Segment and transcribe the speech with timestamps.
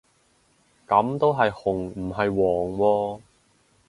[0.87, 2.25] 噉都係紅唔係黃
[2.75, 3.19] 喎